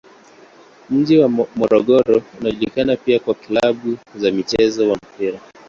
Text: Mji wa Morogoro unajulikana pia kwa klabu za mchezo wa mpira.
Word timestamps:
Mji 0.89 1.17
wa 1.19 1.29
Morogoro 1.29 2.21
unajulikana 2.41 2.95
pia 2.95 3.19
kwa 3.19 3.33
klabu 3.33 3.97
za 4.15 4.31
mchezo 4.31 4.89
wa 4.89 4.95
mpira. 4.95 5.39